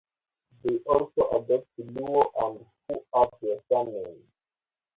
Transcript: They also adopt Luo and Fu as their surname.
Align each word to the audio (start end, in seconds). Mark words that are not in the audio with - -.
They 0.63 0.77
also 0.79 1.29
adopt 1.29 1.77
Luo 1.77 2.31
and 2.43 2.65
Fu 2.87 3.05
as 3.15 3.27
their 3.39 3.59
surname. 3.69 4.27